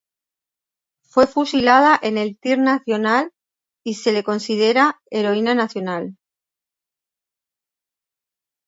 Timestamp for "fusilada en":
1.27-2.17